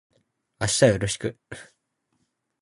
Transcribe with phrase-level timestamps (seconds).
[0.59, 1.37] 明日はよろしく